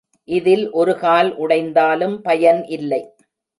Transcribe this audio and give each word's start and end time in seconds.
இதில் 0.27 0.63
ஒருகால் 0.71 1.29
உடைந்தாலும் 1.35 2.17
பயன் 2.21 2.61
இல்லை. 2.69 3.01